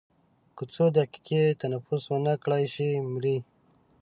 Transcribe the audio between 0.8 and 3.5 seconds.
دقیقې تنفس ونه کړای شي مري.